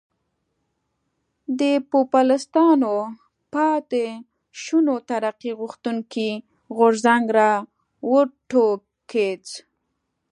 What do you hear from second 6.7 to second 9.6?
غورځنګ را وټوکېد.